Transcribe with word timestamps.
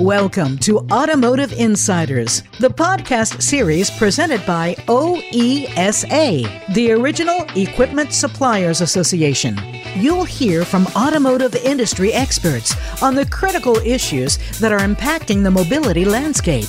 Welcome 0.00 0.58
to 0.58 0.78
Automotive 0.90 1.52
Insiders, 1.52 2.42
the 2.58 2.70
podcast 2.70 3.40
series 3.40 3.88
presented 3.90 4.44
by 4.44 4.74
OESA, 4.88 6.74
the 6.74 6.90
Original 6.92 7.46
Equipment 7.54 8.12
Suppliers 8.12 8.80
Association. 8.80 9.56
You'll 9.94 10.24
hear 10.24 10.64
from 10.64 10.88
automotive 10.96 11.54
industry 11.54 12.12
experts 12.12 12.74
on 13.00 13.14
the 13.14 13.26
critical 13.26 13.76
issues 13.76 14.38
that 14.58 14.72
are 14.72 14.80
impacting 14.80 15.44
the 15.44 15.50
mobility 15.50 16.04
landscape. 16.04 16.66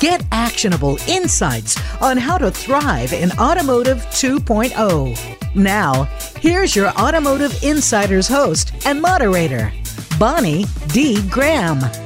Get 0.00 0.24
actionable 0.32 0.98
insights 1.06 1.78
on 2.00 2.16
how 2.16 2.38
to 2.38 2.50
thrive 2.50 3.12
in 3.12 3.30
Automotive 3.32 3.98
2.0. 4.06 5.54
Now, 5.54 6.04
here's 6.40 6.74
your 6.74 6.88
Automotive 6.98 7.62
Insiders 7.62 8.26
host 8.26 8.72
and 8.86 9.00
moderator, 9.00 9.72
Bonnie 10.18 10.64
D. 10.88 11.26
Graham. 11.28 12.01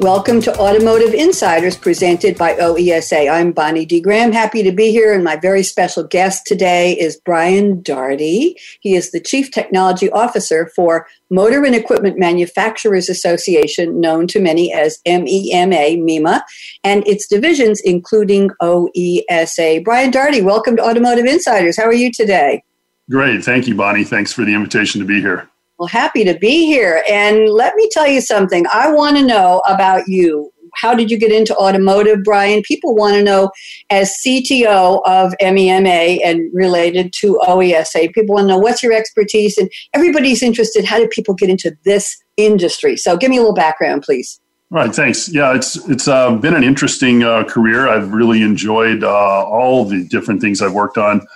Welcome 0.00 0.40
to 0.42 0.58
Automotive 0.58 1.12
Insiders 1.12 1.76
presented 1.76 2.38
by 2.38 2.54
OESA. 2.54 3.30
I'm 3.30 3.52
Bonnie 3.52 3.84
D. 3.84 4.00
Graham, 4.00 4.32
happy 4.32 4.62
to 4.62 4.72
be 4.72 4.90
here, 4.92 5.12
and 5.12 5.22
my 5.22 5.36
very 5.36 5.62
special 5.62 6.04
guest 6.04 6.46
today 6.46 6.98
is 6.98 7.20
Brian 7.22 7.82
Daugherty. 7.82 8.56
He 8.80 8.94
is 8.94 9.10
the 9.10 9.20
Chief 9.20 9.50
Technology 9.50 10.10
Officer 10.12 10.72
for 10.74 11.06
Motor 11.28 11.66
and 11.66 11.74
Equipment 11.74 12.18
Manufacturers 12.18 13.10
Association, 13.10 14.00
known 14.00 14.26
to 14.28 14.40
many 14.40 14.72
as 14.72 15.00
MEMA, 15.06 15.98
MEMA, 16.02 16.40
and 16.82 17.06
its 17.06 17.28
divisions, 17.28 17.82
including 17.84 18.48
OESA. 18.62 19.84
Brian 19.84 20.10
Daugherty, 20.10 20.40
welcome 20.40 20.76
to 20.76 20.82
Automotive 20.82 21.26
Insiders. 21.26 21.76
How 21.76 21.84
are 21.84 21.92
you 21.92 22.10
today? 22.10 22.64
Great. 23.10 23.44
Thank 23.44 23.66
you, 23.66 23.74
Bonnie. 23.74 24.04
Thanks 24.04 24.32
for 24.32 24.46
the 24.46 24.54
invitation 24.54 25.02
to 25.02 25.06
be 25.06 25.20
here. 25.20 25.50
Well, 25.80 25.88
happy 25.88 26.24
to 26.24 26.38
be 26.38 26.66
here. 26.66 27.02
And 27.08 27.48
let 27.48 27.74
me 27.74 27.88
tell 27.90 28.06
you 28.06 28.20
something. 28.20 28.66
I 28.70 28.92
want 28.92 29.16
to 29.16 29.24
know 29.24 29.62
about 29.66 30.08
you. 30.08 30.52
How 30.74 30.94
did 30.94 31.10
you 31.10 31.18
get 31.18 31.32
into 31.32 31.56
automotive, 31.56 32.22
Brian? 32.22 32.60
People 32.60 32.94
want 32.94 33.14
to 33.14 33.22
know, 33.22 33.50
as 33.88 34.14
CTO 34.22 35.00
of 35.06 35.32
MEMA 35.40 36.20
and 36.22 36.50
related 36.52 37.14
to 37.14 37.40
OESA, 37.48 38.12
people 38.12 38.34
want 38.34 38.44
to 38.44 38.48
know 38.48 38.58
what's 38.58 38.82
your 38.82 38.92
expertise, 38.92 39.56
and 39.56 39.70
everybody's 39.94 40.42
interested. 40.42 40.84
How 40.84 40.98
did 40.98 41.08
people 41.08 41.32
get 41.32 41.48
into 41.48 41.74
this 41.86 42.14
industry? 42.36 42.98
So, 42.98 43.16
give 43.16 43.30
me 43.30 43.38
a 43.38 43.40
little 43.40 43.54
background, 43.54 44.02
please. 44.02 44.38
Right, 44.68 44.94
thanks. 44.94 45.30
Yeah, 45.30 45.54
it's 45.54 45.76
it's 45.88 46.06
uh, 46.06 46.36
been 46.36 46.54
an 46.54 46.62
interesting 46.62 47.24
uh, 47.24 47.44
career. 47.44 47.88
I've 47.88 48.12
really 48.12 48.42
enjoyed 48.42 49.02
uh, 49.02 49.44
all 49.44 49.86
the 49.86 50.04
different 50.04 50.42
things 50.42 50.60
I've 50.60 50.74
worked 50.74 50.98
on. 50.98 51.26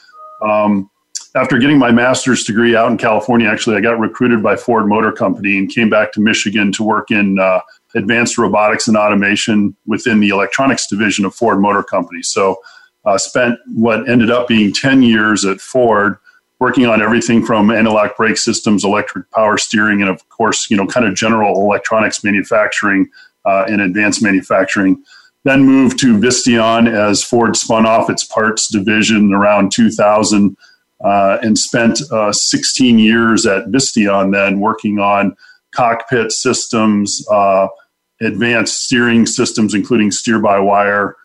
Um, 0.42 0.91
after 1.35 1.59
getting 1.59 1.79
my 1.79 1.91
master's 1.91 2.45
degree 2.45 2.77
out 2.77 2.91
in 2.91 2.97
California, 2.97 3.49
actually, 3.49 3.77
I 3.77 3.81
got 3.81 3.99
recruited 3.99 4.43
by 4.43 4.57
Ford 4.57 4.87
Motor 4.87 5.11
Company 5.11 5.59
and 5.59 5.69
came 5.69 5.91
back 5.91 6.13
to 6.13 6.21
Michigan 6.21 6.71
to 6.73 6.85
work 6.85 7.11
in 7.11 7.39
uh, 7.39 7.61
advanced 7.95 8.39
robotics 8.39 8.87
and 8.87 8.97
automation 8.97 9.77
within 9.87 10.21
the 10.21 10.29
electronics 10.29 10.87
division 10.87 11.25
of 11.25 11.35
Ford 11.35 11.61
Motor 11.61 11.83
Company. 11.83 12.23
So, 12.23 12.61
uh, 13.05 13.19
spent 13.19 13.59
what 13.75 14.09
ended 14.09 14.31
up 14.31 14.49
being 14.49 14.73
10 14.73 15.03
years 15.03 15.45
at 15.45 15.61
Ford 15.61 16.17
working 16.61 16.87
on 16.87 17.03
everything 17.03 17.45
from 17.45 17.71
anti-lock 17.71 18.17
brake 18.17 18.39
systems, 18.39 18.85
electric 18.85 19.31
power 19.33 19.59
steering, 19.59 20.01
and 20.01 20.11
of 20.11 20.27
course, 20.31 20.71
you 20.71 20.77
know, 20.77 20.87
kind 20.87 21.05
of 21.05 21.15
general 21.15 21.61
electronics 21.61 22.25
manufacturing 22.25 23.11
uh, 23.45 23.65
and 23.69 23.81
advanced 23.81 24.23
manufacturing. 24.23 25.03
Then 25.43 25.65
moved 25.65 25.99
to 25.99 26.17
Visteon 26.17 26.89
as 26.89 27.23
Ford 27.23 27.57
spun 27.57 27.85
off 27.85 28.09
its 28.09 28.25
parts 28.25 28.69
division 28.69 29.35
around 29.35 29.73
2000 29.73 30.57
uh, 31.03 31.39
and 31.42 31.59
spent 31.59 32.00
uh, 32.12 32.33
16 32.33 32.98
years 32.98 33.47
at 33.47 33.67
Visteon 33.67 34.33
then 34.33 34.61
working 34.61 34.98
on 34.98 35.37
cockpit 35.75 36.33
systems, 36.33 37.27
uh, 37.31 37.67
advanced 38.20 38.84
steering 38.84 39.27
systems, 39.27 39.75
including 39.75 40.11
steer 40.11 40.41
by 40.41 40.59
wire, 40.59 41.17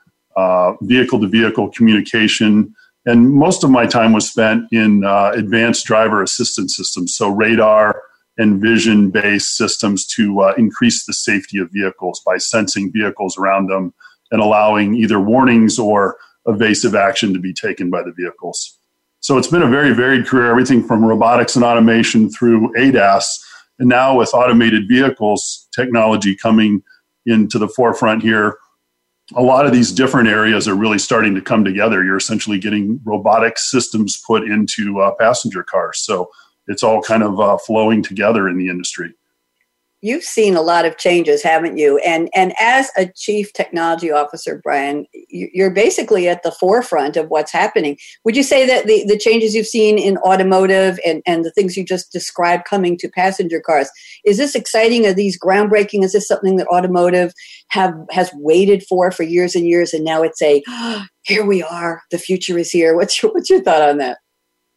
vehicle 0.82 1.20
to 1.20 1.28
vehicle 1.28 1.70
communication. 1.72 2.74
And 3.06 3.32
most 3.32 3.64
of 3.64 3.70
my 3.70 3.86
time 3.86 4.14
was 4.14 4.30
spent 4.30 4.66
in 4.72 5.04
uh, 5.04 5.32
advanced 5.34 5.86
driver 5.86 6.24
assistance 6.24 6.76
systems, 6.76 7.16
so 7.16 7.30
radar 7.30 8.02
and 8.38 8.62
vision 8.62 9.12
based 9.12 9.58
systems 9.58 10.06
to 10.06 10.42
uh, 10.42 10.54
increase 10.58 11.06
the 11.06 11.14
safety 11.14 11.60
of 11.60 11.70
vehicles 11.72 12.22
by 12.26 12.38
sensing 12.38 12.92
vehicles 12.92 13.38
around 13.38 13.68
them 13.68 13.94
and 14.32 14.42
allowing 14.42 14.96
either 14.96 15.20
warnings 15.20 15.78
or 15.78 16.18
evasive 16.46 16.96
action 16.96 17.34
to 17.34 17.40
be 17.40 17.54
taken 17.54 17.90
by 17.90 18.02
the 18.02 18.14
vehicles. 18.16 18.79
So 19.22 19.38
it's 19.38 19.48
been 19.48 19.62
a 19.62 19.70
very 19.70 19.94
varied 19.94 20.26
career, 20.26 20.50
everything 20.50 20.84
from 20.84 21.04
robotics 21.04 21.56
and 21.56 21.66
automation 21.66 22.30
through 22.30 22.74
ADAS. 22.76 23.26
And 23.78 23.90
now 23.90 24.18
with 24.18 24.34
automated 24.34 24.88
vehicles 24.88 25.68
technology 25.76 26.36
coming 26.36 26.82
into 27.26 27.60
the 27.60 27.68
forefront 27.68 28.24
here, 28.24 28.58
a 29.36 29.42
lot 29.42 29.66
of 29.66 29.72
these 29.72 29.92
different 29.92 30.28
areas 30.28 30.68
are 30.68 30.74
really 30.74 30.98
starting 30.98 31.36
to 31.36 31.42
come 31.42 31.64
together. 31.64 32.04
You're 32.04 32.18
essentially 32.18 32.58
getting 32.58 33.00
robotic 33.04 33.58
systems 33.58 34.22
put 34.26 34.44
into 34.44 35.00
uh, 35.00 35.12
passenger 35.20 35.64
cars. 35.64 36.00
So 36.00 36.30
it's 36.68 36.82
all 36.82 37.02
kind 37.02 37.22
of 37.22 37.40
uh, 37.40 37.58
flowing 37.58 38.02
together 38.02 38.50
in 38.50 38.58
the 38.58 38.70
industry 38.70 39.14
you've 40.02 40.24
seen 40.24 40.56
a 40.56 40.62
lot 40.62 40.86
of 40.86 40.98
changes, 40.98 41.44
haven't 41.44 41.78
you? 41.78 41.98
And 42.00 42.30
and 42.34 42.54
as 42.60 42.90
a 42.98 43.08
chief 43.16 43.52
technology 43.54 44.12
officer, 44.12 44.60
Brian, 44.64 45.06
you're 45.30 45.72
basically 45.72 46.28
at 46.28 46.44
the 46.44 46.52
forefront 46.52 47.18
of 47.18 47.28
what's 47.30 47.52
happening. 47.52 47.98
Would 48.24 48.36
you 48.38 48.44
say 48.44 48.66
that 48.66 48.88
the, 48.88 49.04
the 49.08 49.18
changes 49.18 49.54
you've 49.54 49.68
seen 49.68 49.98
in 49.98 50.18
automotive 50.20 51.00
and, 51.06 51.22
and 51.26 51.44
the 51.44 51.52
things 51.52 51.76
you 51.76 51.84
just 51.84 52.12
described 52.12 52.66
coming 52.66 52.98
to 52.98 53.10
passenger 53.10 53.60
cars, 53.60 53.90
is 54.26 54.38
this 54.38 54.56
exciting? 54.56 55.06
Are 55.06 55.14
these 55.14 55.40
groundbreaking? 55.40 56.04
Is 56.04 56.14
this 56.14 56.28
something 56.28 56.58
that 56.58 56.68
automotive 56.68 57.34
have 57.70 57.94
has 58.12 58.32
waited 58.36 58.84
for 58.84 59.12
for 59.12 59.24
years 59.24 59.56
and 59.56 59.68
years 59.68 59.94
and 59.94 60.04
now 60.04 60.24
it's 60.24 60.42
a 60.42 60.64
oh, 60.68 61.06
here 61.24 61.46
we 61.46 61.62
are, 61.62 62.02
the 62.12 62.18
future 62.18 62.58
is 62.58 62.72
here. 62.72 62.96
What's 62.96 63.22
your 63.22 63.32
what's 63.34 63.50
your 63.50 63.62
thought 63.62 63.82
on 63.82 63.98
that? 63.98 64.20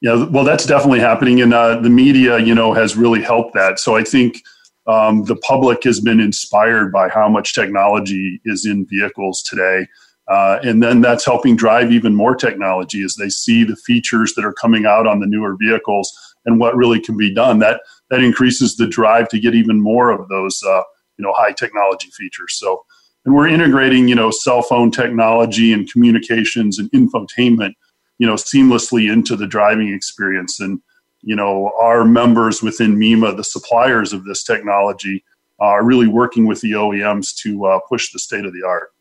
Yeah, 0.00 0.25
well, 0.25 0.43
that's 0.43 0.66
definitely 0.66 0.99
happening, 0.99 1.41
and 1.41 1.54
uh, 1.54 1.78
the 1.81 1.89
media, 1.89 2.41
you 2.41 2.56
know, 2.56 2.72
has 2.72 2.97
really 2.97 3.22
helped 3.22 3.54
that. 3.54 3.78
So 3.78 3.94
I 3.94 4.03
think 4.03 4.43
um, 4.87 5.25
the 5.25 5.37
public 5.37 5.84
has 5.84 6.00
been 6.00 6.20
inspired 6.20 6.93
by 6.93 7.09
how 7.09 7.28
much 7.28 7.54
technology 7.54 8.41
is 8.44 8.66
in 8.66 8.87
vehicles 8.87 9.43
today. 9.43 9.87
Uh, 10.28 10.59
and 10.62 10.82
then 10.82 11.00
that's 11.00 11.25
helping 11.25 11.56
drive 11.56 11.93
even 11.93 12.15
more 12.15 12.34
technology 12.34 13.03
as 13.03 13.15
they 13.15 13.28
see 13.28 13.65
the 13.65 13.76
features 13.76 14.34
that 14.34 14.44
are 14.44 14.53
coming 14.53 14.87
out 14.87 15.06
on 15.06 15.21
the 15.21 15.26
newer 15.26 15.56
vehicles 15.60 16.12
and 16.47 16.59
what 16.59 16.76
really 16.76 17.00
can 17.00 17.16
be 17.16 17.32
done. 17.32 17.59
That 17.59 17.81
that 18.10 18.21
increases 18.21 18.76
the 18.76 18.87
drive 18.87 19.28
to 19.31 19.41
get 19.41 19.54
even 19.54 19.81
more 19.81 20.10
of 20.10 20.28
those 20.28 20.62
uh, 20.62 20.82
you 21.19 21.25
know 21.25 21.32
high 21.37 21.53
technology 21.53 22.09
features. 22.16 22.54
So, 22.54 22.84
and 23.25 23.34
we're 23.34 23.48
integrating 23.48 24.09
you 24.09 24.15
know 24.15 24.31
cell 24.31 24.62
phone 24.62 24.91
technology 24.91 25.72
and 25.72 25.91
communications 25.91 26.78
and 26.78 26.91
infotainment 26.92 27.72
you 28.19 28.26
know 28.26 28.34
seamlessly 28.34 29.12
into 29.12 29.34
the 29.37 29.47
driving 29.47 29.92
experience 29.92 30.60
and 30.60 30.81
you 31.22 31.37
know, 31.37 31.72
our 31.81 32.05
members 32.05 32.62
within 32.62 32.97
MEMA, 32.99 33.37
the 33.37 33.44
suppliers 33.44 34.12
of 34.12 34.25
this 34.25 34.43
technology, 34.43 35.25
are 35.60 35.84
really 35.84 36.09
working 36.09 36.47
with 36.47 36.60
the 36.60 36.72
OEMs 36.72 37.34
to 37.37 37.65
uh, 37.66 37.78
push 37.88 38.12
the 38.12 38.19
state 38.19 38.44
of 38.44 38.53
the 38.53 38.65
art. 38.66 38.93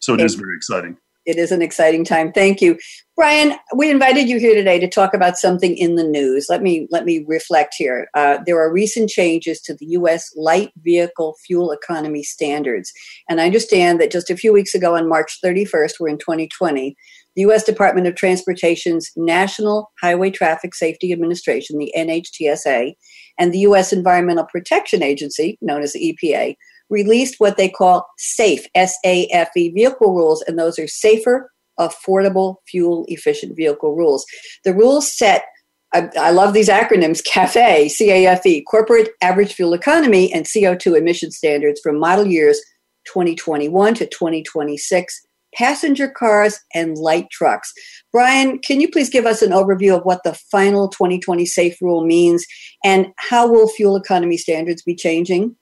So 0.00 0.14
it, 0.14 0.20
it 0.20 0.24
is 0.24 0.34
very 0.34 0.56
exciting. 0.56 0.96
It 1.26 1.38
is 1.38 1.50
an 1.50 1.60
exciting 1.60 2.04
time. 2.04 2.30
Thank 2.30 2.60
you, 2.60 2.78
Brian. 3.16 3.58
We 3.74 3.90
invited 3.90 4.28
you 4.28 4.38
here 4.38 4.54
today 4.54 4.78
to 4.78 4.88
talk 4.88 5.12
about 5.12 5.36
something 5.36 5.76
in 5.76 5.96
the 5.96 6.04
news. 6.04 6.46
Let 6.48 6.62
me 6.62 6.86
let 6.92 7.04
me 7.04 7.24
reflect 7.26 7.74
here. 7.76 8.08
Uh, 8.14 8.38
there 8.46 8.60
are 8.60 8.72
recent 8.72 9.10
changes 9.10 9.60
to 9.62 9.74
the 9.74 9.86
U.S. 9.86 10.32
light 10.36 10.70
vehicle 10.84 11.34
fuel 11.44 11.72
economy 11.72 12.22
standards, 12.22 12.92
and 13.28 13.40
I 13.40 13.46
understand 13.46 14.00
that 14.00 14.12
just 14.12 14.30
a 14.30 14.36
few 14.36 14.52
weeks 14.52 14.72
ago, 14.72 14.94
on 14.94 15.08
March 15.08 15.40
31st, 15.44 15.94
we're 15.98 16.08
in 16.10 16.18
2020 16.18 16.96
the 17.36 17.42
U.S. 17.42 17.62
Department 17.62 18.06
of 18.06 18.16
Transportation's 18.16 19.12
National 19.14 19.92
Highway 20.00 20.30
Traffic 20.30 20.74
Safety 20.74 21.12
Administration, 21.12 21.78
the 21.78 21.92
NHTSA, 21.96 22.94
and 23.38 23.52
the 23.52 23.60
U.S. 23.60 23.92
Environmental 23.92 24.46
Protection 24.50 25.02
Agency, 25.02 25.58
known 25.60 25.82
as 25.82 25.92
the 25.92 26.16
EPA, 26.24 26.56
released 26.88 27.36
what 27.38 27.56
they 27.56 27.68
call 27.68 28.06
SAFE, 28.18 28.66
S 28.74 28.96
A 29.04 29.28
F 29.28 29.50
E, 29.56 29.70
vehicle 29.70 30.14
rules, 30.14 30.42
and 30.42 30.58
those 30.58 30.78
are 30.78 30.88
safer, 30.88 31.52
affordable, 31.78 32.56
fuel 32.66 33.04
efficient 33.08 33.54
vehicle 33.54 33.94
rules. 33.94 34.24
The 34.64 34.74
rules 34.74 35.14
set 35.14 35.44
I, 35.92 36.10
I, 36.18 36.30
love 36.30 36.52
these 36.52 36.68
acronyms 36.68 37.24
CAFE, 37.24 37.88
C 37.90 38.10
A 38.10 38.26
F 38.26 38.44
E, 38.44 38.62
Corporate 38.62 39.10
Average 39.22 39.54
Fuel 39.54 39.72
Economy 39.72 40.32
and 40.32 40.44
CO2 40.44 40.98
emission 40.98 41.30
standards 41.30 41.80
for 41.80 41.92
model 41.92 42.26
years 42.26 42.60
2021 43.06 43.94
to 43.94 44.06
2026 44.06 45.26
passenger 45.56 46.08
cars, 46.08 46.60
and 46.74 46.96
light 46.98 47.30
trucks. 47.30 47.72
Brian, 48.12 48.58
can 48.58 48.80
you 48.80 48.90
please 48.90 49.08
give 49.08 49.26
us 49.26 49.42
an 49.42 49.50
overview 49.50 49.96
of 49.96 50.04
what 50.04 50.22
the 50.22 50.34
final 50.34 50.88
2020 50.88 51.46
SAFE 51.46 51.80
rule 51.80 52.04
means 52.04 52.44
and 52.84 53.08
how 53.16 53.50
will 53.50 53.68
fuel 53.68 53.96
economy 53.96 54.36
standards 54.36 54.82
be 54.82 54.94
changing? 54.94 55.56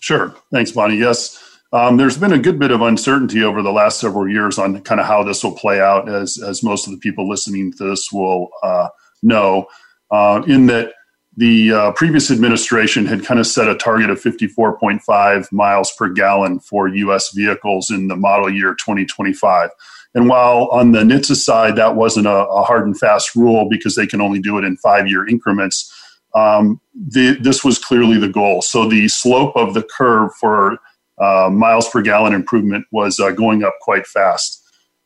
Sure. 0.00 0.34
Thanks, 0.52 0.72
Bonnie. 0.72 0.96
Yes. 0.96 1.40
Um, 1.72 1.96
there's 1.96 2.16
been 2.16 2.32
a 2.32 2.38
good 2.38 2.58
bit 2.58 2.70
of 2.70 2.82
uncertainty 2.82 3.42
over 3.42 3.60
the 3.60 3.72
last 3.72 3.98
several 3.98 4.28
years 4.28 4.58
on 4.58 4.80
kind 4.82 5.00
of 5.00 5.06
how 5.06 5.24
this 5.24 5.42
will 5.42 5.56
play 5.56 5.80
out, 5.80 6.08
as, 6.08 6.40
as 6.40 6.62
most 6.62 6.86
of 6.86 6.92
the 6.92 6.98
people 6.98 7.28
listening 7.28 7.72
to 7.72 7.90
this 7.90 8.12
will 8.12 8.48
uh, 8.62 8.88
know, 9.22 9.66
uh, 10.10 10.42
in 10.46 10.66
that 10.66 10.92
the 11.36 11.72
uh, 11.72 11.92
previous 11.92 12.30
administration 12.30 13.06
had 13.06 13.24
kind 13.24 13.40
of 13.40 13.46
set 13.46 13.68
a 13.68 13.74
target 13.74 14.10
of 14.10 14.20
54.5 14.20 15.52
miles 15.52 15.92
per 15.92 16.08
gallon 16.08 16.60
for 16.60 16.88
U.S. 16.88 17.32
vehicles 17.32 17.90
in 17.90 18.08
the 18.08 18.16
model 18.16 18.48
year 18.48 18.74
2025. 18.74 19.70
And 20.14 20.28
while 20.28 20.68
on 20.70 20.92
the 20.92 21.00
NHTSA 21.00 21.36
side, 21.36 21.76
that 21.76 21.96
wasn't 21.96 22.28
a, 22.28 22.46
a 22.46 22.62
hard 22.62 22.86
and 22.86 22.96
fast 22.96 23.34
rule 23.34 23.68
because 23.68 23.96
they 23.96 24.06
can 24.06 24.20
only 24.20 24.38
do 24.38 24.58
it 24.58 24.64
in 24.64 24.76
five 24.76 25.08
year 25.08 25.26
increments, 25.26 25.92
um, 26.34 26.80
the, 26.94 27.36
this 27.40 27.64
was 27.64 27.78
clearly 27.78 28.18
the 28.18 28.28
goal. 28.28 28.62
So 28.62 28.88
the 28.88 29.08
slope 29.08 29.56
of 29.56 29.74
the 29.74 29.82
curve 29.82 30.30
for 30.40 30.78
uh, 31.18 31.48
miles 31.50 31.88
per 31.88 32.02
gallon 32.02 32.32
improvement 32.32 32.86
was 32.92 33.18
uh, 33.18 33.30
going 33.30 33.64
up 33.64 33.74
quite 33.80 34.06
fast. 34.06 34.60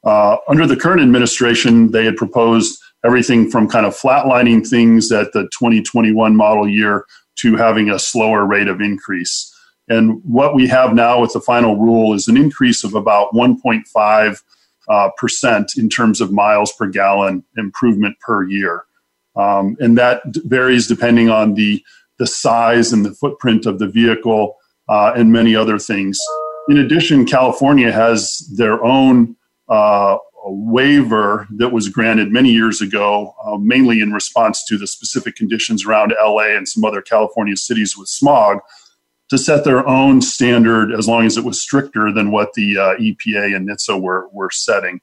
Uh, 0.05 0.37
under 0.49 0.67
the 0.67 0.77
current 0.77 1.03
administration, 1.03 1.91
they 1.91 2.05
had 2.05 2.17
proposed 2.17 2.79
everything 3.05 3.51
from 3.51 3.69
kind 3.69 3.87
of 3.87 3.97
flatlining 3.97 4.67
things 4.67 5.13
at 5.13 5.33
the 5.33 5.43
2021 5.59 6.37
model 6.37 6.69
year 6.69 7.05
to 7.37 7.57
having 7.57 7.91
a 7.91 7.99
slower 7.99 8.45
rate 8.45 8.69
of 8.69 8.81
increase. 8.81 9.55
And 9.89 10.21
what 10.25 10.55
we 10.55 10.67
have 10.69 10.95
now 10.95 11.21
with 11.21 11.33
the 11.33 11.41
final 11.41 11.77
rule 11.77 12.13
is 12.13 12.29
an 12.29 12.37
increase 12.37 12.85
of 12.85 12.95
about 12.95 13.33
1.5 13.33 14.43
uh, 14.89 15.11
percent 15.17 15.73
in 15.77 15.89
terms 15.89 16.21
of 16.21 16.33
miles 16.33 16.73
per 16.73 16.87
gallon 16.87 17.45
improvement 17.57 18.19
per 18.21 18.43
year. 18.45 18.85
Um, 19.37 19.77
and 19.79 19.97
that 19.97 20.23
varies 20.25 20.87
depending 20.87 21.31
on 21.31 21.55
the, 21.55 21.83
the 22.19 22.27
size 22.27 22.93
and 22.93 23.05
the 23.05 23.15
footprint 23.15 23.67
of 23.67 23.79
the 23.79 23.87
vehicle 23.87 24.57
uh, 24.89 25.13
and 25.15 25.33
many 25.33 25.55
other 25.55 25.79
things. 25.79 26.19
In 26.69 26.77
addition, 26.77 27.25
California 27.25 27.93
has 27.93 28.39
their 28.57 28.83
own 28.85 29.37
uh, 29.69 30.19
waiver 30.51 31.47
that 31.57 31.71
was 31.71 31.89
granted 31.89 32.31
many 32.31 32.51
years 32.51 32.81
ago, 32.81 33.35
uh, 33.45 33.57
mainly 33.57 34.01
in 34.01 34.13
response 34.13 34.65
to 34.65 34.79
the 34.79 34.87
specific 34.87 35.37
conditions 35.37 35.85
around 35.85 36.15
LA 36.21 36.57
and 36.57 36.69
some 36.69 36.85
other 36.85 37.03
California 37.03 37.57
cities 37.57 37.97
with 37.97 38.09
smog, 38.09 38.59
to 39.29 39.39
set 39.39 39.65
their 39.65 39.87
own 39.87 40.23
standard 40.23 40.93
as 40.93 41.07
long 41.07 41.27
as 41.27 41.37
it 41.37 41.45
was 41.45 41.61
stricter 41.61 42.13
than 42.13 42.31
what 42.31 42.55
the 42.55 42.79
uh, 42.79 42.97
EPA 42.97 43.55
and 43.55 43.69
NHTSA 43.69 44.01
were, 44.01 44.29
were 44.33 44.51
setting. 44.51 45.01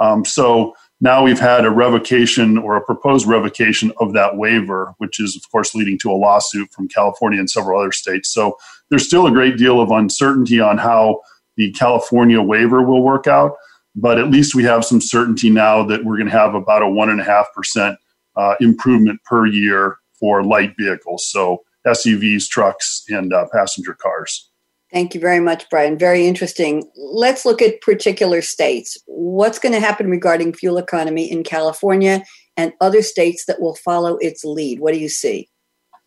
Um, 0.00 0.24
so 0.24 0.74
now 1.00 1.22
we've 1.22 1.38
had 1.38 1.64
a 1.64 1.70
revocation 1.70 2.58
or 2.58 2.76
a 2.76 2.84
proposed 2.84 3.26
revocation 3.26 3.92
of 3.98 4.12
that 4.12 4.36
waiver, 4.36 4.94
which 4.98 5.20
is, 5.20 5.36
of 5.36 5.50
course, 5.50 5.74
leading 5.74 5.98
to 5.98 6.10
a 6.10 6.12
lawsuit 6.12 6.70
from 6.72 6.88
California 6.88 7.38
and 7.38 7.48
several 7.48 7.80
other 7.80 7.92
states. 7.92 8.28
So 8.32 8.56
there's 8.88 9.06
still 9.06 9.26
a 9.26 9.30
great 9.30 9.56
deal 9.56 9.80
of 9.80 9.90
uncertainty 9.90 10.60
on 10.60 10.78
how 10.78 11.20
the 11.56 11.70
California 11.72 12.42
waiver 12.42 12.82
will 12.82 13.02
work 13.02 13.26
out 13.26 13.56
but 13.94 14.18
at 14.18 14.30
least 14.30 14.54
we 14.54 14.64
have 14.64 14.84
some 14.84 15.00
certainty 15.00 15.50
now 15.50 15.84
that 15.84 16.04
we're 16.04 16.16
going 16.16 16.30
to 16.30 16.38
have 16.38 16.54
about 16.54 16.82
a 16.82 16.88
one 16.88 17.10
and 17.10 17.20
a 17.20 17.24
half 17.24 17.46
percent 17.54 17.98
uh, 18.36 18.54
improvement 18.60 19.20
per 19.24 19.46
year 19.46 19.96
for 20.18 20.44
light 20.44 20.74
vehicles, 20.78 21.26
so 21.30 21.62
SUVs, 21.86 22.46
trucks, 22.48 23.02
and 23.08 23.32
uh, 23.32 23.46
passenger 23.52 23.94
cars. 23.94 24.50
Thank 24.92 25.14
you 25.14 25.20
very 25.20 25.40
much, 25.40 25.68
Brian. 25.70 25.96
Very 25.96 26.26
interesting. 26.26 26.90
Let's 26.96 27.46
look 27.46 27.62
at 27.62 27.80
particular 27.80 28.42
states. 28.42 28.98
What's 29.06 29.58
going 29.58 29.72
to 29.72 29.80
happen 29.80 30.10
regarding 30.10 30.52
fuel 30.52 30.78
economy 30.78 31.30
in 31.30 31.44
California 31.44 32.24
and 32.56 32.72
other 32.80 33.00
states 33.00 33.44
that 33.46 33.60
will 33.60 33.76
follow 33.76 34.16
its 34.16 34.44
lead? 34.44 34.80
What 34.80 34.92
do 34.92 34.98
you 34.98 35.08
see? 35.08 35.48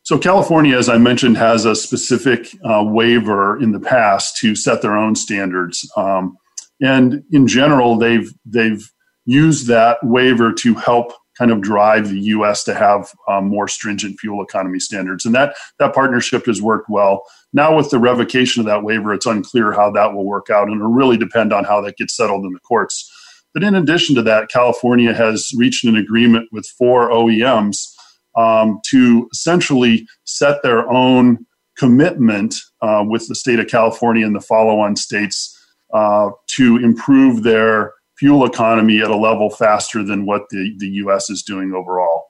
So, 0.02 0.18
California, 0.18 0.78
as 0.78 0.90
I 0.90 0.98
mentioned, 0.98 1.38
has 1.38 1.64
a 1.64 1.76
specific 1.76 2.50
uh, 2.66 2.84
waiver 2.86 3.58
in 3.62 3.72
the 3.72 3.80
past 3.80 4.36
to 4.38 4.54
set 4.54 4.82
their 4.82 4.98
own 4.98 5.16
standards. 5.16 5.90
Um, 5.96 6.38
and 6.82 7.24
in 7.32 7.48
general, 7.48 7.98
they've 7.98 8.32
they've 8.46 8.92
used 9.26 9.68
that 9.68 9.98
waiver 10.04 10.52
to 10.52 10.74
help 10.76 11.14
kind 11.38 11.52
of 11.52 11.62
drive 11.62 12.10
the 12.10 12.20
U.S. 12.20 12.64
to 12.66 12.76
have 12.76 13.12
um, 13.28 13.48
more 13.48 13.68
stringent 13.68 14.20
fuel 14.20 14.44
economy 14.44 14.80
standards, 14.80 15.26
and 15.26 15.34
that 15.34 15.56
that 15.80 15.94
partnership 15.94 16.46
has 16.46 16.62
worked 16.62 16.90
well. 16.90 17.24
Now, 17.54 17.76
with 17.76 17.90
the 17.90 18.00
revocation 18.00 18.60
of 18.60 18.66
that 18.68 18.84
waiver, 18.84 19.14
it's 19.14 19.26
unclear 19.26 19.72
how 19.72 19.92
that 19.92 20.14
will 20.14 20.26
work 20.26 20.50
out, 20.50 20.68
and 20.68 20.78
it'll 20.78 20.92
really 20.92 21.18
depend 21.18 21.54
on 21.54 21.64
how 21.64 21.82
that 21.82 21.98
gets 21.98 22.16
settled 22.16 22.46
in 22.46 22.54
the 22.54 22.60
courts. 22.60 23.10
But 23.54 23.64
in 23.64 23.76
addition 23.76 24.16
to 24.16 24.24
that, 24.24 24.50
California 24.50 25.14
has 25.14 25.52
reached 25.56 25.86
an 25.86 25.96
agreement 25.96 26.50
with 26.52 26.66
four 26.66 27.10
OEMs 27.10 27.86
um, 28.36 28.80
to 28.88 29.30
essentially 29.32 30.08
set 30.24 30.64
their 30.64 30.90
own 30.92 31.46
commitment 31.78 32.56
uh, 32.82 33.04
with 33.08 33.28
the 33.28 33.36
state 33.36 33.60
of 33.60 33.68
California 33.68 34.26
and 34.26 34.36
the 34.36 34.42
follow-on 34.42 34.96
states 34.96 35.53
uh, 35.94 36.32
to 36.48 36.78
improve 36.78 37.44
their 37.44 37.94
fuel 38.18 38.46
economy 38.46 39.02
at 39.02 39.10
a 39.10 39.16
level 39.16 39.50
faster 39.50 40.04
than 40.04 40.26
what 40.26 40.44
the, 40.50 40.74
the 40.78 40.88
US 40.88 41.30
is 41.30 41.44
doing 41.44 41.74
overall. 41.74 42.26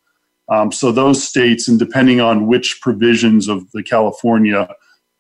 Um, 0.50 0.72
so 0.72 0.92
those 0.92 1.26
states, 1.26 1.68
and 1.68 1.80
depending 1.80 2.20
on 2.20 2.48
which 2.48 2.80
provisions 2.82 3.48
of 3.48 3.70
the 3.72 3.84
California 3.84 4.68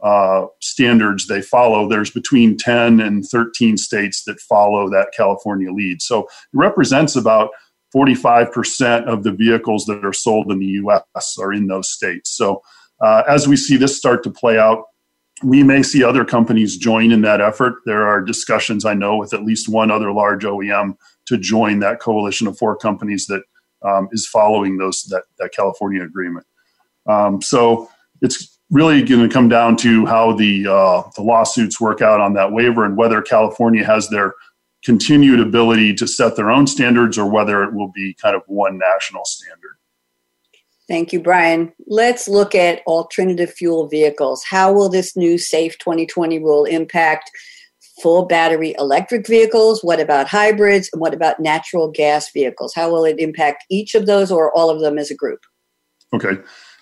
uh, 0.03 0.47
standards 0.61 1.27
they 1.27 1.41
follow, 1.41 1.87
there's 1.87 2.11
between 2.11 2.57
10 2.57 2.99
and 2.99 3.25
13 3.25 3.77
states 3.77 4.23
that 4.25 4.39
follow 4.41 4.89
that 4.89 5.13
California 5.15 5.71
lead. 5.71 6.01
So 6.01 6.23
it 6.23 6.27
represents 6.53 7.15
about 7.15 7.51
45% 7.95 9.05
of 9.05 9.23
the 9.23 9.31
vehicles 9.31 9.85
that 9.85 10.03
are 10.03 10.13
sold 10.13 10.51
in 10.51 10.59
the 10.59 10.65
US 10.65 11.37
are 11.39 11.53
in 11.53 11.67
those 11.67 11.89
states. 11.89 12.35
So 12.35 12.61
uh, 13.01 13.23
as 13.27 13.47
we 13.47 13.55
see 13.55 13.77
this 13.77 13.97
start 13.97 14.23
to 14.23 14.31
play 14.31 14.57
out, 14.57 14.85
we 15.43 15.63
may 15.63 15.83
see 15.83 16.03
other 16.03 16.25
companies 16.25 16.77
join 16.77 17.11
in 17.11 17.21
that 17.21 17.41
effort. 17.41 17.75
There 17.85 18.07
are 18.07 18.21
discussions 18.21 18.85
I 18.85 18.93
know 18.93 19.17
with 19.17 19.33
at 19.33 19.43
least 19.43 19.69
one 19.69 19.91
other 19.91 20.11
large 20.11 20.43
OEM 20.43 20.95
to 21.27 21.37
join 21.37 21.79
that 21.79 21.99
coalition 21.99 22.47
of 22.47 22.57
four 22.57 22.75
companies 22.75 23.27
that 23.27 23.43
um, 23.83 24.07
is 24.11 24.27
following 24.27 24.77
those 24.77 25.03
that, 25.03 25.23
that 25.39 25.51
California 25.53 26.03
agreement. 26.03 26.45
Um, 27.07 27.41
so 27.41 27.89
it's 28.21 28.57
really 28.69 29.03
going 29.03 29.27
to 29.27 29.33
come 29.33 29.49
down 29.49 29.75
to 29.77 30.05
how 30.05 30.33
the 30.33 30.65
uh, 30.67 31.03
the 31.15 31.21
lawsuits 31.21 31.79
work 31.79 32.01
out 32.01 32.21
on 32.21 32.33
that 32.33 32.51
waiver 32.51 32.85
and 32.85 32.97
whether 32.97 33.21
California 33.21 33.85
has 33.85 34.09
their 34.09 34.33
continued 34.83 35.39
ability 35.39 35.93
to 35.95 36.07
set 36.07 36.35
their 36.35 36.51
own 36.51 36.67
standards 36.67 37.17
or 37.17 37.29
whether 37.29 37.63
it 37.63 37.73
will 37.73 37.91
be 37.91 38.15
kind 38.21 38.35
of 38.35 38.41
one 38.47 38.77
national 38.77 39.25
standard. 39.25 39.77
Thank 40.87 41.13
you, 41.13 41.21
Brian. 41.21 41.71
Let's 41.87 42.27
look 42.27 42.53
at 42.53 42.81
alternative 42.85 43.53
fuel 43.53 43.87
vehicles. 43.87 44.43
How 44.43 44.73
will 44.73 44.89
this 44.89 45.15
new 45.15 45.37
SAFE 45.37 45.77
2020 45.79 46.39
rule 46.39 46.65
impact 46.65 47.31
full 48.01 48.25
battery 48.25 48.75
electric 48.77 49.25
vehicles? 49.27 49.83
What 49.83 49.99
about 49.99 50.27
hybrids? 50.27 50.89
And 50.91 50.99
what 50.99 51.13
about 51.13 51.39
natural 51.39 51.89
gas 51.89 52.29
vehicles? 52.31 52.73
How 52.75 52.91
will 52.91 53.05
it 53.05 53.19
impact 53.19 53.63
each 53.69 53.95
of 53.95 54.07
those 54.07 54.31
or 54.31 54.51
all 54.55 54.69
of 54.69 54.81
them 54.81 54.97
as 54.97 55.09
a 55.09 55.15
group? 55.15 55.39
Okay. 56.13 56.37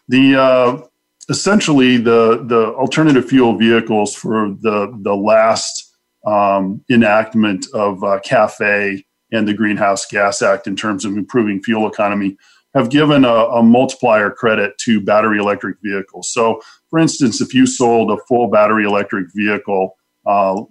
The 0.07 0.35
uh, 0.35 0.81
essentially 1.29 1.97
the 1.97 2.43
the 2.45 2.73
alternative 2.73 3.27
fuel 3.27 3.55
vehicles 3.57 4.15
for 4.15 4.49
the 4.61 4.91
the 5.01 5.15
last 5.15 5.95
um, 6.25 6.83
enactment 6.89 7.67
of 7.73 8.03
uh, 8.03 8.19
CAFE 8.25 9.03
and 9.31 9.47
the 9.47 9.53
Greenhouse 9.53 10.05
Gas 10.05 10.41
Act 10.41 10.67
in 10.67 10.75
terms 10.75 11.05
of 11.05 11.13
improving 11.13 11.61
fuel 11.63 11.87
economy 11.87 12.37
have 12.73 12.89
given 12.89 13.25
a, 13.25 13.33
a, 13.33 13.63
multiplier 13.63 14.29
credit 14.29 14.77
to 14.77 15.01
battery 15.01 15.39
electric 15.39 15.77
vehicles. 15.83 16.31
So, 16.31 16.61
for 16.89 16.99
instance, 16.99 17.41
if 17.41 17.53
you 17.53 17.65
sold 17.65 18.11
a 18.11 18.17
full 18.27 18.47
battery 18.47 18.85
electric 18.85 19.27
vehicle 19.33 19.97
uh, 20.25 20.61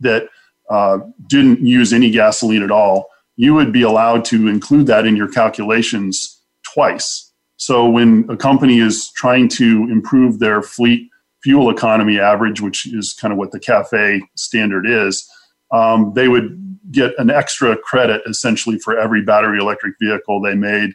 that 0.00 0.28
uh, 0.70 0.98
didn't 1.26 1.64
use 1.66 1.92
any 1.92 2.10
gasoline 2.10 2.62
at 2.62 2.70
all, 2.70 3.08
you 3.36 3.54
would 3.54 3.72
be 3.72 3.82
allowed 3.82 4.24
to 4.26 4.46
include 4.48 4.86
that 4.86 5.06
in 5.06 5.16
your 5.16 5.28
calculations 5.28 6.40
twice. 6.62 7.32
So, 7.56 7.88
when 7.88 8.26
a 8.28 8.36
company 8.36 8.78
is 8.78 9.10
trying 9.12 9.48
to 9.50 9.88
improve 9.90 10.38
their 10.38 10.62
fleet 10.62 11.08
fuel 11.42 11.70
economy 11.70 12.20
average, 12.20 12.60
which 12.60 12.86
is 12.86 13.14
kind 13.14 13.32
of 13.32 13.38
what 13.38 13.50
the 13.50 13.58
CAFE 13.58 14.20
standard 14.36 14.86
is, 14.86 15.28
um, 15.72 16.12
they 16.14 16.28
would 16.28 16.58
get 16.90 17.18
an 17.18 17.30
extra 17.30 17.76
credit 17.76 18.22
essentially 18.26 18.78
for 18.78 18.98
every 18.98 19.22
battery 19.22 19.58
electric 19.58 19.94
vehicle 20.00 20.40
they 20.40 20.54
made 20.54 20.94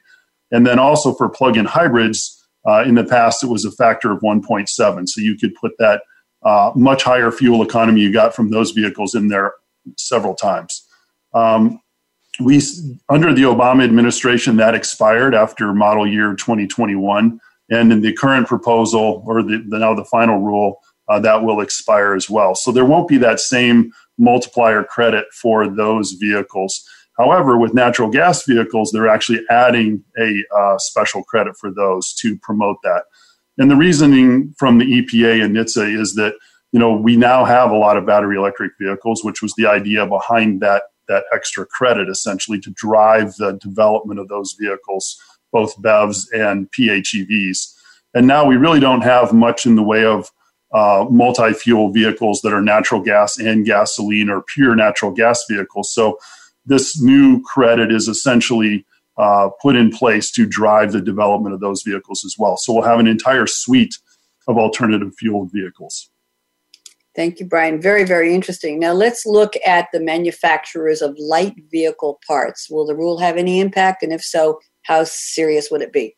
and 0.51 0.65
then 0.65 0.79
also 0.79 1.13
for 1.13 1.29
plug 1.29 1.57
in 1.57 1.65
hybrids, 1.65 2.45
uh, 2.67 2.83
in 2.83 2.95
the 2.95 3.03
past 3.03 3.43
it 3.43 3.47
was 3.47 3.65
a 3.65 3.71
factor 3.71 4.11
of 4.11 4.19
1.7. 4.21 5.09
So 5.09 5.21
you 5.21 5.37
could 5.37 5.55
put 5.55 5.73
that 5.79 6.01
uh, 6.43 6.71
much 6.75 7.03
higher 7.03 7.31
fuel 7.31 7.63
economy 7.63 8.01
you 8.01 8.13
got 8.13 8.35
from 8.35 8.51
those 8.51 8.71
vehicles 8.71 9.15
in 9.15 9.27
there 9.27 9.53
several 9.97 10.35
times. 10.35 10.85
Um, 11.33 11.79
we 12.39 12.61
under 13.09 13.33
the 13.33 13.43
Obama 13.43 13.83
administration 13.83 14.57
that 14.57 14.75
expired 14.75 15.33
after 15.33 15.73
model 15.73 16.07
year 16.07 16.35
2021, 16.35 17.39
and 17.69 17.91
in 17.91 18.01
the 18.01 18.13
current 18.13 18.47
proposal 18.47 19.23
or 19.25 19.41
the, 19.41 19.63
the 19.67 19.79
now 19.79 19.93
the 19.93 20.05
final 20.05 20.39
rule 20.39 20.79
uh, 21.07 21.19
that 21.19 21.43
will 21.43 21.61
expire 21.61 22.13
as 22.13 22.29
well. 22.29 22.53
So 22.53 22.71
there 22.71 22.85
won't 22.85 23.07
be 23.07 23.17
that 23.17 23.39
same 23.39 23.91
multiplier 24.17 24.83
credit 24.83 25.25
for 25.33 25.67
those 25.67 26.13
vehicles. 26.13 26.87
However, 27.17 27.57
with 27.57 27.73
natural 27.73 28.09
gas 28.09 28.43
vehicles, 28.45 28.91
they're 28.91 29.07
actually 29.07 29.41
adding 29.49 30.03
a 30.19 30.43
uh, 30.55 30.77
special 30.77 31.23
credit 31.23 31.55
for 31.57 31.73
those 31.73 32.13
to 32.15 32.37
promote 32.37 32.77
that. 32.83 33.03
And 33.57 33.71
the 33.71 33.75
reasoning 33.75 34.53
from 34.57 34.77
the 34.77 34.85
EPA 34.85 35.43
and 35.43 35.55
NHTSA 35.55 35.99
is 35.99 36.13
that 36.15 36.35
you 36.71 36.79
know 36.79 36.95
we 36.95 37.17
now 37.17 37.43
have 37.45 37.71
a 37.71 37.77
lot 37.77 37.97
of 37.97 38.05
battery 38.05 38.37
electric 38.37 38.73
vehicles, 38.79 39.23
which 39.23 39.41
was 39.41 39.53
the 39.57 39.67
idea 39.67 40.05
behind 40.05 40.61
that 40.61 40.83
that 41.07 41.23
extra 41.33 41.65
credit, 41.65 42.09
essentially 42.09 42.59
to 42.59 42.69
drive 42.71 43.35
the 43.35 43.53
development 43.53 44.19
of 44.19 44.27
those 44.27 44.55
vehicles, 44.59 45.17
both 45.51 45.81
BEVs 45.81 46.25
and 46.33 46.69
PHEVs. 46.71 47.73
And 48.13 48.27
now 48.27 48.45
we 48.45 48.57
really 48.57 48.79
don't 48.79 49.01
have 49.01 49.33
much 49.33 49.65
in 49.65 49.75
the 49.75 49.83
way 49.83 50.03
of 50.03 50.29
uh, 50.73 51.05
multi 51.09 51.53
fuel 51.53 51.91
vehicles 51.91 52.41
that 52.41 52.53
are 52.53 52.61
natural 52.61 53.01
gas 53.01 53.37
and 53.37 53.65
gasoline 53.65 54.29
or 54.29 54.43
pure 54.53 54.75
natural 54.75 55.11
gas 55.11 55.43
vehicles. 55.49 55.93
So 55.93 56.19
this 56.67 57.01
new 57.01 57.41
credit 57.43 57.91
is 57.91 58.07
essentially 58.07 58.85
uh, 59.17 59.49
put 59.61 59.75
in 59.75 59.89
place 59.89 60.29
to 60.31 60.45
drive 60.45 60.91
the 60.91 61.01
development 61.01 61.55
of 61.55 61.59
those 61.59 61.81
vehicles 61.81 62.23
as 62.23 62.35
well. 62.37 62.55
So 62.57 62.73
we'll 62.73 62.83
have 62.83 62.99
an 62.99 63.07
entire 63.07 63.47
suite 63.47 63.97
of 64.47 64.57
alternative 64.57 65.13
fueled 65.17 65.51
vehicles. 65.51 66.09
Thank 67.15 67.39
you, 67.39 67.47
Brian. 67.47 67.81
Very, 67.81 68.03
very 68.03 68.35
interesting. 68.35 68.79
Now 68.79 68.93
let's 68.93 69.25
look 69.25 69.53
at 69.65 69.87
the 69.91 69.99
manufacturers 69.99 71.01
of 71.01 71.15
light 71.17 71.55
vehicle 71.71 72.19
parts. 72.27 72.69
Will 72.69 72.85
the 72.85 72.95
rule 72.95 73.17
have 73.17 73.37
any 73.37 73.59
impact? 73.59 74.03
And 74.03 74.13
if 74.13 74.21
so, 74.21 74.59
how 74.83 75.03
serious 75.03 75.71
would 75.71 75.81
it 75.81 75.91
be? 75.91 76.15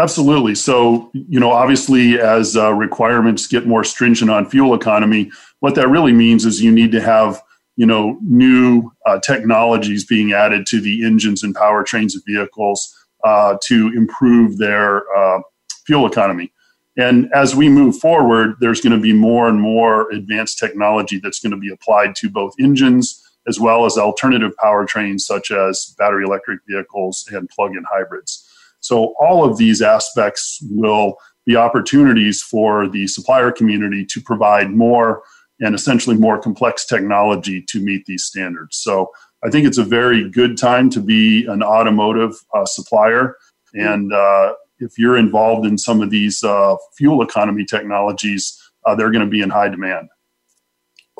Absolutely. 0.00 0.56
So, 0.56 1.08
you 1.14 1.38
know, 1.38 1.52
obviously, 1.52 2.18
as 2.18 2.56
uh, 2.56 2.74
requirements 2.74 3.46
get 3.46 3.68
more 3.68 3.84
stringent 3.84 4.28
on 4.28 4.50
fuel 4.50 4.74
economy, 4.74 5.30
what 5.60 5.76
that 5.76 5.88
really 5.88 6.12
means 6.12 6.44
is 6.44 6.60
you 6.60 6.72
need 6.72 6.90
to 6.90 7.00
have, 7.00 7.40
you 7.76 7.86
know, 7.86 8.18
new 8.22 8.90
uh, 9.06 9.18
technologies 9.20 10.04
being 10.04 10.32
added 10.32 10.66
to 10.66 10.80
the 10.80 11.04
engines 11.04 11.42
and 11.42 11.54
powertrains 11.54 12.14
of 12.14 12.22
vehicles 12.26 12.94
uh, 13.24 13.56
to 13.64 13.92
improve 13.96 14.58
their 14.58 15.02
uh, 15.16 15.40
fuel 15.86 16.06
economy. 16.06 16.52
And 16.96 17.28
as 17.34 17.56
we 17.56 17.68
move 17.68 17.98
forward, 17.98 18.54
there's 18.60 18.80
going 18.80 18.92
to 18.92 19.02
be 19.02 19.12
more 19.12 19.48
and 19.48 19.60
more 19.60 20.08
advanced 20.12 20.58
technology 20.58 21.18
that's 21.18 21.40
going 21.40 21.50
to 21.50 21.58
be 21.58 21.72
applied 21.72 22.14
to 22.16 22.30
both 22.30 22.54
engines 22.60 23.20
as 23.46 23.60
well 23.60 23.84
as 23.84 23.98
alternative 23.98 24.52
powertrains 24.62 25.20
such 25.20 25.50
as 25.50 25.94
battery 25.98 26.24
electric 26.24 26.60
vehicles 26.68 27.28
and 27.32 27.48
plug 27.50 27.72
in 27.72 27.84
hybrids. 27.90 28.48
So, 28.80 29.14
all 29.18 29.44
of 29.44 29.58
these 29.58 29.82
aspects 29.82 30.58
will 30.70 31.16
be 31.46 31.56
opportunities 31.56 32.42
for 32.42 32.88
the 32.88 33.06
supplier 33.06 33.50
community 33.50 34.04
to 34.06 34.20
provide 34.20 34.70
more 34.70 35.22
and 35.60 35.74
essentially 35.74 36.16
more 36.16 36.38
complex 36.40 36.86
technology 36.86 37.62
to 37.68 37.80
meet 37.80 38.04
these 38.06 38.24
standards. 38.24 38.76
So, 38.78 39.10
I 39.44 39.50
think 39.50 39.66
it's 39.66 39.78
a 39.78 39.84
very 39.84 40.30
good 40.30 40.56
time 40.56 40.88
to 40.90 41.00
be 41.00 41.44
an 41.46 41.62
automotive 41.62 42.32
uh, 42.54 42.64
supplier. 42.64 43.36
And 43.74 44.10
uh, 44.12 44.54
if 44.78 44.98
you're 44.98 45.18
involved 45.18 45.66
in 45.66 45.76
some 45.76 46.00
of 46.00 46.10
these 46.10 46.42
uh, 46.42 46.76
fuel 46.96 47.22
economy 47.22 47.64
technologies, 47.64 48.58
uh, 48.86 48.94
they're 48.94 49.10
going 49.10 49.24
to 49.24 49.30
be 49.30 49.42
in 49.42 49.50
high 49.50 49.68
demand. 49.68 50.08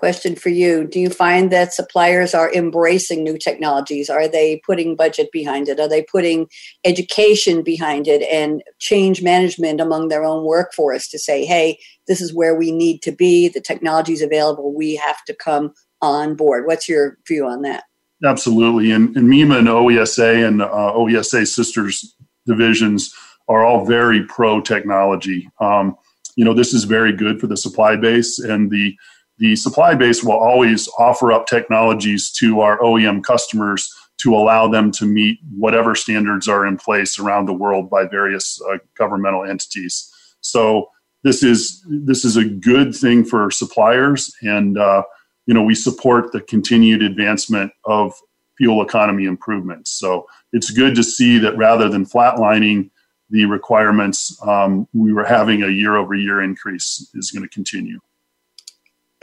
Question 0.04 0.36
for 0.36 0.50
you 0.50 0.86
Do 0.86 1.00
you 1.00 1.08
find 1.08 1.50
that 1.50 1.72
suppliers 1.72 2.34
are 2.34 2.52
embracing 2.52 3.24
new 3.24 3.38
technologies? 3.38 4.10
Are 4.10 4.28
they 4.28 4.60
putting 4.66 4.96
budget 4.96 5.32
behind 5.32 5.66
it? 5.66 5.80
Are 5.80 5.88
they 5.88 6.02
putting 6.02 6.46
education 6.84 7.62
behind 7.62 8.06
it 8.06 8.20
and 8.30 8.62
change 8.78 9.22
management 9.22 9.80
among 9.80 10.08
their 10.08 10.22
own 10.22 10.44
workforce 10.44 11.08
to 11.08 11.18
say, 11.18 11.46
hey, 11.46 11.78
this 12.06 12.20
is 12.20 12.34
where 12.34 12.54
we 12.54 12.70
need 12.70 13.00
to 13.00 13.12
be, 13.12 13.48
the 13.48 13.62
technology 13.62 14.12
is 14.12 14.20
available, 14.20 14.74
we 14.74 14.94
have 14.94 15.24
to 15.24 15.34
come 15.34 15.72
on 16.02 16.34
board? 16.34 16.66
What's 16.66 16.86
your 16.86 17.16
view 17.26 17.46
on 17.46 17.62
that? 17.62 17.84
Absolutely. 18.22 18.90
And, 18.90 19.16
and 19.16 19.26
MEMA 19.26 19.60
and 19.60 19.68
OESA 19.68 20.46
and 20.46 20.60
uh, 20.60 20.68
OESA 20.68 21.46
sisters 21.46 22.14
divisions 22.44 23.10
are 23.48 23.64
all 23.64 23.86
very 23.86 24.22
pro 24.26 24.60
technology. 24.60 25.48
Um, 25.62 25.96
you 26.36 26.44
know, 26.44 26.52
this 26.52 26.74
is 26.74 26.84
very 26.84 27.16
good 27.16 27.40
for 27.40 27.46
the 27.46 27.56
supply 27.56 27.96
base, 27.96 28.38
and 28.38 28.70
the 28.70 28.94
the 29.38 29.56
supply 29.56 29.94
base 29.94 30.22
will 30.22 30.38
always 30.38 30.88
offer 30.98 31.32
up 31.32 31.46
technologies 31.46 32.30
to 32.38 32.60
our 32.60 32.78
OEM 32.78 33.22
customers 33.22 33.92
to 34.18 34.34
allow 34.34 34.68
them 34.68 34.90
to 34.92 35.06
meet 35.06 35.38
whatever 35.56 35.94
standards 35.94 36.48
are 36.48 36.66
in 36.66 36.76
place 36.76 37.18
around 37.18 37.46
the 37.46 37.52
world 37.52 37.90
by 37.90 38.06
various 38.06 38.60
uh, 38.70 38.78
governmental 38.96 39.44
entities. 39.44 40.10
So 40.40 40.88
this 41.24 41.42
is 41.42 41.84
this 41.88 42.24
is 42.24 42.36
a 42.36 42.44
good 42.44 42.94
thing 42.94 43.24
for 43.24 43.50
suppliers, 43.50 44.32
and 44.42 44.78
uh, 44.78 45.02
you 45.46 45.54
know 45.54 45.62
we 45.62 45.74
support 45.74 46.32
the 46.32 46.40
continued 46.40 47.02
advancement 47.02 47.72
of 47.84 48.12
fuel 48.56 48.82
economy 48.82 49.24
improvements. 49.24 49.90
So 49.90 50.26
it's 50.52 50.70
good 50.70 50.94
to 50.94 51.02
see 51.02 51.38
that 51.38 51.56
rather 51.56 51.88
than 51.88 52.06
flatlining 52.06 52.90
the 53.30 53.46
requirements, 53.46 54.38
um, 54.46 54.86
we 54.92 55.12
were 55.12 55.24
having 55.24 55.62
a 55.62 55.68
year 55.68 55.96
over 55.96 56.14
year 56.14 56.40
increase 56.40 57.10
is 57.14 57.32
going 57.32 57.42
to 57.42 57.48
continue. 57.48 57.98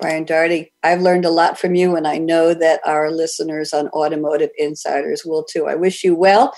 Brian 0.01 0.25
Daugherty, 0.25 0.73
I've 0.81 1.01
learned 1.01 1.25
a 1.25 1.29
lot 1.29 1.59
from 1.59 1.75
you, 1.75 1.95
and 1.95 2.07
I 2.07 2.17
know 2.17 2.55
that 2.55 2.81
our 2.87 3.11
listeners 3.11 3.71
on 3.71 3.87
Automotive 3.89 4.49
Insiders 4.57 5.21
will 5.23 5.43
too. 5.43 5.67
I 5.67 5.75
wish 5.75 6.03
you 6.03 6.15
well 6.15 6.51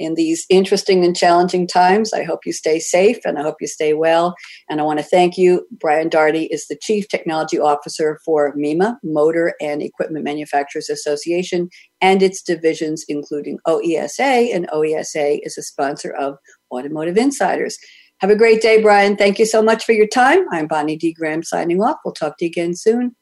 in 0.00 0.14
these 0.14 0.44
interesting 0.50 1.04
and 1.04 1.16
challenging 1.16 1.68
times. 1.68 2.12
I 2.12 2.24
hope 2.24 2.40
you 2.44 2.52
stay 2.52 2.80
safe 2.80 3.18
and 3.24 3.38
I 3.38 3.42
hope 3.42 3.56
you 3.60 3.66
stay 3.66 3.94
well. 3.94 4.34
And 4.68 4.80
I 4.80 4.84
want 4.84 4.98
to 4.98 5.04
thank 5.04 5.36
you. 5.36 5.66
Brian 5.72 6.08
Daugherty 6.08 6.44
is 6.46 6.66
the 6.66 6.78
Chief 6.80 7.08
Technology 7.08 7.58
Officer 7.58 8.18
for 8.24 8.52
MEMA, 8.56 8.96
Motor 9.04 9.54
and 9.60 9.80
Equipment 9.82 10.24
Manufacturers 10.24 10.88
Association, 10.88 11.68
and 12.00 12.22
its 12.22 12.42
divisions, 12.42 13.04
including 13.08 13.58
OESA. 13.66 14.54
And 14.54 14.68
OESA 14.68 15.38
is 15.42 15.56
a 15.56 15.62
sponsor 15.62 16.12
of 16.12 16.36
Automotive 16.72 17.16
Insiders. 17.16 17.78
Have 18.20 18.30
a 18.30 18.36
great 18.36 18.60
day, 18.60 18.82
Brian. 18.82 19.16
Thank 19.16 19.38
you 19.38 19.46
so 19.46 19.62
much 19.62 19.84
for 19.84 19.92
your 19.92 20.08
time. 20.08 20.44
I'm 20.50 20.66
Bonnie 20.66 20.96
D. 20.96 21.12
Graham 21.12 21.44
signing 21.44 21.80
off. 21.80 21.98
We'll 22.04 22.14
talk 22.14 22.36
to 22.38 22.44
you 22.44 22.50
again 22.50 22.74
soon. 22.74 23.14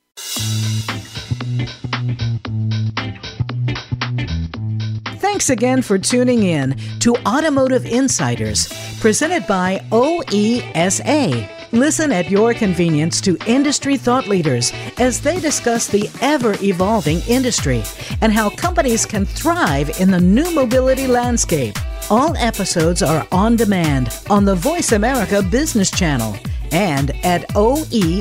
Thanks 5.19 5.51
again 5.51 5.83
for 5.83 5.99
tuning 5.99 6.45
in 6.45 6.79
to 7.01 7.15
Automotive 7.27 7.85
Insiders, 7.85 8.73
presented 9.01 9.47
by 9.47 9.85
OESA. 9.91 11.56
Listen 11.73 12.13
at 12.13 12.31
your 12.31 12.55
convenience 12.55 13.21
to 13.23 13.37
industry 13.47 13.97
thought 13.97 14.29
leaders 14.29 14.73
as 14.99 15.21
they 15.21 15.41
discuss 15.41 15.87
the 15.87 16.09
ever 16.21 16.55
evolving 16.63 17.21
industry 17.29 17.83
and 18.21 18.33
how 18.33 18.51
companies 18.51 19.05
can 19.05 19.25
thrive 19.25 20.01
in 20.01 20.11
the 20.11 20.21
new 20.21 20.51
mobility 20.55 21.07
landscape. 21.07 21.77
All 22.09 22.37
episodes 22.37 23.03
are 23.03 23.27
on 23.33 23.57
demand 23.57 24.17
on 24.31 24.45
the 24.45 24.55
Voice 24.55 24.93
America 24.93 25.43
Business 25.43 25.91
Channel 25.91 26.37
and 26.73 27.11
at 27.25 27.49
oesa.org. 27.51 28.19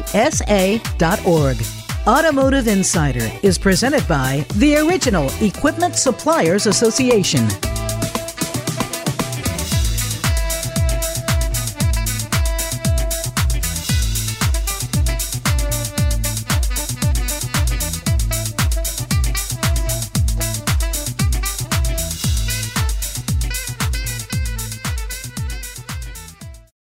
Automotive 2.08 2.68
Insider 2.68 3.32
is 3.42 3.58
presented 3.58 4.08
by 4.08 4.46
the 4.56 4.78
Original 4.78 5.30
Equipment 5.42 5.96
Suppliers 5.96 6.68
Association. 6.68 7.48